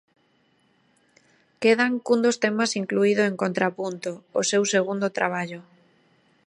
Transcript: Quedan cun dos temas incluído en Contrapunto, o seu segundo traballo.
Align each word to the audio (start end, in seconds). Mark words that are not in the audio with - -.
Quedan 1.61 1.93
cun 2.05 2.19
dos 2.25 2.37
temas 2.43 2.71
incluído 2.81 3.21
en 3.25 3.35
Contrapunto, 3.43 4.11
o 4.39 4.41
seu 4.49 4.63
segundo 4.73 5.07
traballo. 5.17 5.61